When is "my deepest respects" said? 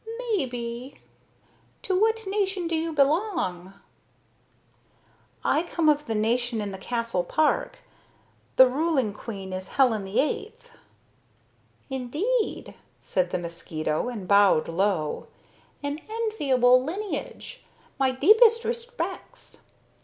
17.99-19.59